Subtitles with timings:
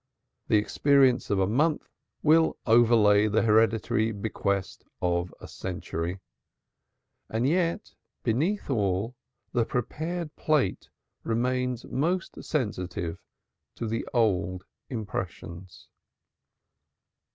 [0.47, 1.87] The experience of a month
[2.23, 6.19] will overlay the hereditary bequest of a century.
[7.29, 7.93] And yet,
[8.23, 9.15] beneath all,
[9.53, 10.89] the prepared plate
[11.23, 13.19] remains most sensitive
[13.75, 15.87] to the old impressions.